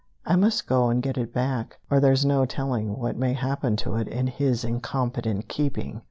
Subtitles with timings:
[0.25, 3.97] I must go and get it back, or there's no telling what may happen to
[3.97, 5.99] it in his incompetent keeping!"